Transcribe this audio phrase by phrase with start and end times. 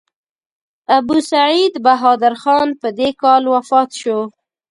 [0.97, 4.19] ابوسعید بهادر خان په دې کال وفات شو.